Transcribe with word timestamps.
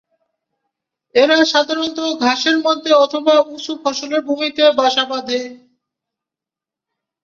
এরা 1.15 1.37
সাধারণত 1.45 1.97
ঘাসের 2.23 2.57
মধ্যে 2.65 2.91
অথবা 3.03 3.33
উচু 3.53 3.73
ফসলের 3.83 4.21
ভূমিতে 4.27 4.63
বাসা 4.79 5.03
বাঁধে। 5.11 5.41